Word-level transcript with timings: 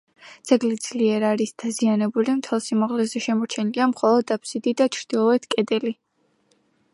ძეგლი 0.51 0.77
ძლიერ 0.85 1.25
არის 1.31 1.51
დაზიანებული, 1.63 2.33
მთელ 2.39 2.63
სიმაღლეზე 2.69 3.21
შემორჩენილია 3.27 3.89
მხოლოდ 3.93 4.35
აბსიდი 4.37 4.75
და 4.83 4.89
ჩრდილოეთ 4.99 5.47
კედელი. 5.57 5.95